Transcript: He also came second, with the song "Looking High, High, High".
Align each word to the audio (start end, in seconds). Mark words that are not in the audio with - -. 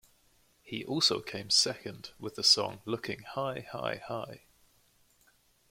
He 0.63 0.83
also 0.83 1.21
came 1.21 1.51
second, 1.51 2.09
with 2.17 2.33
the 2.33 2.41
song 2.43 2.81
"Looking 2.87 3.21
High, 3.21 3.67
High, 3.71 3.97
High". 4.03 4.45